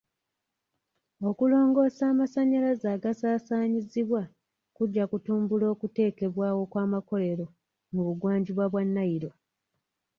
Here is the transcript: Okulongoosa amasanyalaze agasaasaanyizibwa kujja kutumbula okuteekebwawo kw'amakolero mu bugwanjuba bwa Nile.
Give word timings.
Okulongoosa 1.29 2.03
amasanyalaze 2.11 2.87
agasaasaanyizibwa 2.95 4.21
kujja 4.75 5.03
kutumbula 5.11 5.65
okuteekebwawo 5.73 6.61
kw'amakolero 6.71 7.45
mu 7.91 7.99
bugwanjuba 8.07 8.65
bwa 8.71 8.83
Nile. 8.95 9.29